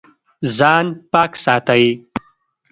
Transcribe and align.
ځان 0.57 0.85
پاک 1.11 1.31
ساتئ 1.43 1.85